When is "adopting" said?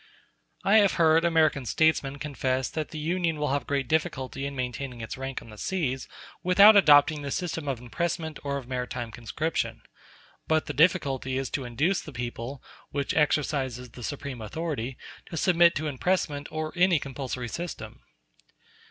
6.75-7.21